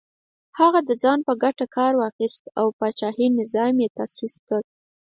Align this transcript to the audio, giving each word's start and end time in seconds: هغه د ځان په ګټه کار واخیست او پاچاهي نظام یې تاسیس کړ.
هغه 0.59 0.79
د 0.89 0.91
ځان 1.03 1.19
په 1.27 1.33
ګټه 1.43 1.65
کار 1.75 1.93
واخیست 2.01 2.43
او 2.59 2.65
پاچاهي 2.77 3.27
نظام 3.39 3.73
یې 3.83 3.87
تاسیس 3.97 4.33
کړ. 4.47 4.61